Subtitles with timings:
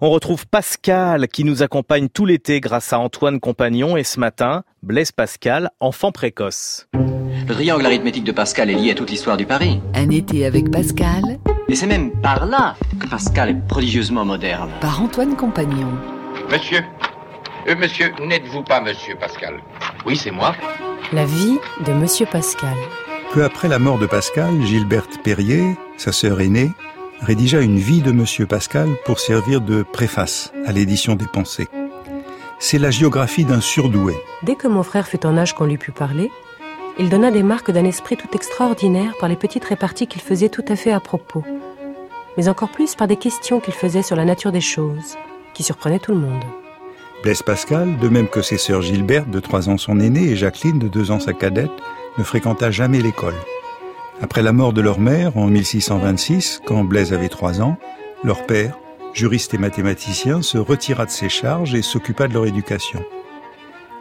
[0.00, 4.62] On retrouve Pascal qui nous accompagne tout l'été grâce à Antoine Compagnon et ce matin,
[4.84, 6.86] Blaise Pascal, enfant précoce.
[6.94, 9.80] Le triangle arithmétique de Pascal est lié à toute l'histoire du Paris.
[9.94, 11.40] Un été avec Pascal.
[11.68, 14.70] Et c'est même par là que Pascal est prodigieusement moderne.
[14.80, 15.90] Par Antoine Compagnon.
[16.48, 16.84] Monsieur,
[17.66, 19.60] euh, monsieur, n'êtes-vous pas monsieur Pascal?
[20.06, 20.54] Oui, c'est moi.
[21.12, 22.76] La vie de monsieur Pascal.
[23.32, 26.70] Peu après la mort de Pascal, Gilberte Perrier, sa sœur aînée,
[27.20, 31.68] rédigea une vie de Monsieur Pascal pour servir de préface à l'édition des Pensées.
[32.58, 34.14] C'est la géographie d'un surdoué.
[34.42, 36.30] Dès que mon frère fut en âge qu'on lui put parler,
[36.98, 40.64] il donna des marques d'un esprit tout extraordinaire par les petites réparties qu'il faisait tout
[40.68, 41.44] à fait à propos,
[42.36, 45.16] mais encore plus par des questions qu'il faisait sur la nature des choses,
[45.54, 46.44] qui surprenaient tout le monde.
[47.22, 50.78] Blaise Pascal, de même que ses sœurs Gilberte, de trois ans son aînée, et Jacqueline,
[50.78, 51.70] de deux ans sa cadette,
[52.16, 53.34] ne fréquenta jamais l'école.
[54.20, 57.78] Après la mort de leur mère en 1626, quand Blaise avait trois ans,
[58.24, 58.76] leur père,
[59.14, 63.00] juriste et mathématicien, se retira de ses charges et s'occupa de leur éducation.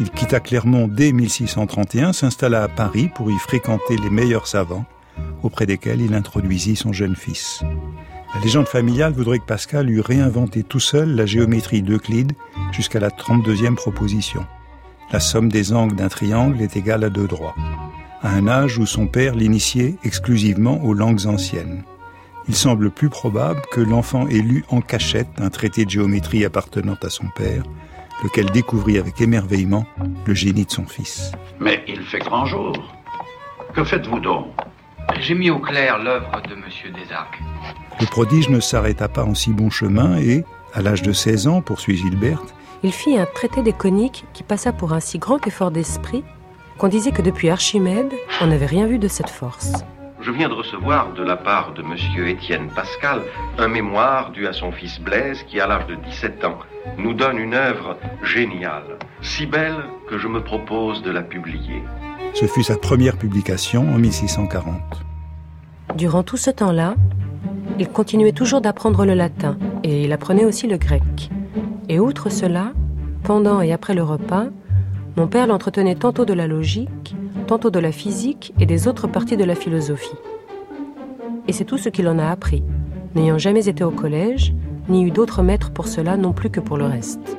[0.00, 4.86] Il quitta Clermont dès 1631, s'installa à Paris pour y fréquenter les meilleurs savants,
[5.42, 7.62] auprès desquels il introduisit son jeune fils.
[8.34, 12.32] La légende familiale voudrait que Pascal eût réinventé tout seul la géométrie d'Euclide
[12.72, 14.46] jusqu'à la 32e proposition.
[15.12, 17.54] La somme des angles d'un triangle est égale à deux droits
[18.22, 21.82] à un âge où son père l'initiait exclusivement aux langues anciennes.
[22.48, 26.96] Il semble plus probable que l'enfant ait lu en cachette un traité de géométrie appartenant
[27.02, 27.62] à son père,
[28.24, 29.86] lequel découvrit avec émerveillement
[30.26, 31.32] le génie de son fils.
[31.60, 32.72] Mais il fait grand jour.
[33.74, 34.46] Que faites-vous donc?
[35.20, 37.38] J'ai mis au clair l'œuvre de Monsieur Desarcs.
[38.00, 40.44] Le prodige ne s'arrêta pas en si bon chemin et,
[40.74, 44.72] à l'âge de 16 ans, poursuit Gilberte, il fit un traité des coniques qui passa
[44.72, 46.22] pour un si grand effort d'esprit
[46.78, 49.72] qu'on disait que depuis Archimède, on n'avait rien vu de cette force.
[50.20, 53.22] Je viens de recevoir de la part de monsieur Étienne Pascal
[53.58, 56.58] un mémoire dû à son fils Blaise qui, à l'âge de 17 ans,
[56.96, 59.76] nous donne une œuvre géniale, si belle
[60.08, 61.82] que je me propose de la publier.
[62.34, 64.80] Ce fut sa première publication en 1640.
[65.96, 66.94] Durant tout ce temps-là,
[67.78, 71.30] il continuait toujours d'apprendre le latin et il apprenait aussi le grec.
[71.88, 72.72] Et outre cela,
[73.22, 74.46] pendant et après le repas,
[75.18, 77.16] mon père l'entretenait tantôt de la logique,
[77.48, 80.14] tantôt de la physique et des autres parties de la philosophie.
[81.48, 82.62] Et c'est tout ce qu'il en a appris,
[83.16, 84.54] n'ayant jamais été au collège,
[84.88, 87.36] ni eu d'autres maîtres pour cela non plus que pour le reste.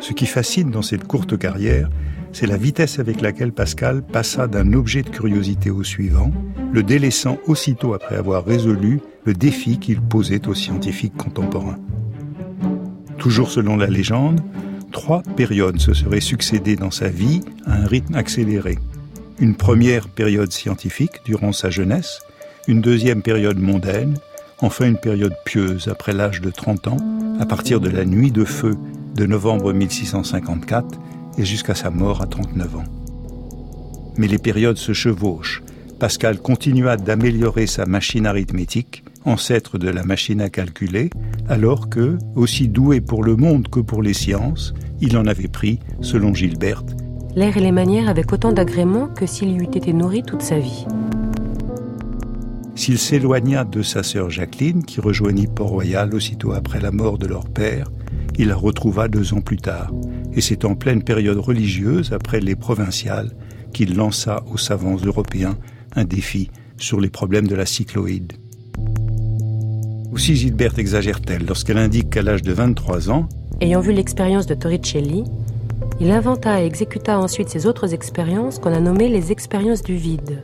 [0.00, 1.88] Ce qui fascine dans cette courte carrière,
[2.32, 6.32] c'est la vitesse avec laquelle Pascal passa d'un objet de curiosité au suivant,
[6.70, 11.78] le délaissant aussitôt après avoir résolu le défi qu'il posait aux scientifiques contemporains.
[13.16, 14.42] Toujours selon la légende,
[14.92, 18.78] trois périodes se seraient succédées dans sa vie à un rythme accéléré.
[19.38, 22.20] Une première période scientifique durant sa jeunesse,
[22.66, 24.18] une deuxième période mondaine,
[24.60, 26.96] enfin une période pieuse après l'âge de 30 ans,
[27.40, 28.76] à partir de la nuit de feu
[29.14, 30.98] de novembre 1654
[31.38, 32.84] et jusqu'à sa mort à 39 ans.
[34.16, 35.62] Mais les périodes se chevauchent.
[35.98, 41.10] Pascal continua d'améliorer sa machine arithmétique, ancêtre de la machine à calculer,
[41.48, 45.78] alors que, aussi doué pour le monde que pour les sciences, il en avait pris,
[46.00, 46.96] selon Gilberte,
[47.36, 50.86] l'air et les manières avec autant d'agrément que s'il eût été nourri toute sa vie.
[52.74, 57.48] S'il s'éloigna de sa sœur Jacqueline, qui rejoignit Port-Royal aussitôt après la mort de leur
[57.48, 57.90] père,
[58.38, 59.92] il la retrouva deux ans plus tard,
[60.32, 63.32] et c'est en pleine période religieuse, après les provinciales,
[63.72, 65.58] qu'il lança aux savants européens
[65.96, 68.34] un défi sur les problèmes de la cycloïde.
[70.12, 73.28] Aussi Gilberte exagère-t-elle lorsqu'elle indique qu'à l'âge de 23 ans,
[73.60, 75.24] ayant vu l'expérience de Torricelli,
[76.00, 80.42] il inventa et exécuta ensuite ses autres expériences qu'on a nommées les expériences du vide,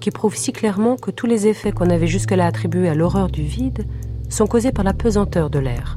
[0.00, 3.42] qui prouvent si clairement que tous les effets qu'on avait jusque-là attribués à l'horreur du
[3.42, 3.86] vide
[4.28, 5.96] sont causés par la pesanteur de l'air.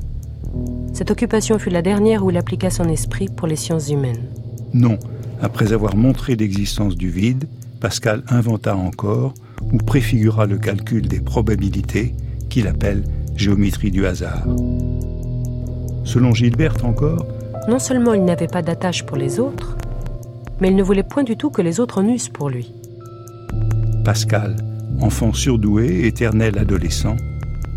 [0.94, 4.28] Cette occupation fut la dernière où il appliqua son esprit pour les sciences humaines.
[4.74, 5.00] Non,
[5.42, 7.48] après avoir montré l'existence du vide,
[7.80, 9.34] Pascal inventa encore
[9.72, 12.14] ou préfigura le calcul des probabilités
[12.50, 13.04] qu'il appelle
[13.36, 14.44] géométrie du hasard.
[16.04, 17.26] Selon Gilberte encore,
[17.68, 19.78] non seulement il n'avait pas d'attache pour les autres,
[20.60, 22.74] mais il ne voulait point du tout que les autres en eussent pour lui.
[24.04, 24.56] Pascal,
[25.02, 27.16] enfant surdoué, éternel adolescent,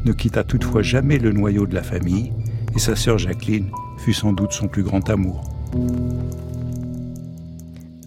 [0.04, 2.32] ne quitta toutefois jamais le noyau de la famille,
[2.74, 5.44] et sa sœur Jacqueline fut sans doute son plus grand amour.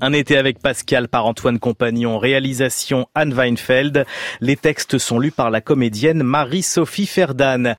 [0.06, 4.06] Un été avec Pascal par Antoine Compagnon, réalisation Anne Weinfeld.
[4.40, 7.74] Les textes sont lus par la comédienne Marie-Sophie Ferdan.